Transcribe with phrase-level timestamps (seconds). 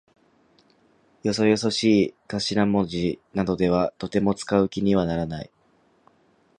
[1.21, 5.51] よそよそしい頭文字などはとても使う気にならない。